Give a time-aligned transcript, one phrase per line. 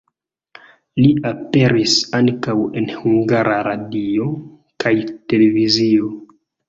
[1.01, 4.27] Li aperis ankaŭ en Hungara Radio
[4.85, 4.95] kaj
[5.35, 6.09] Televizio.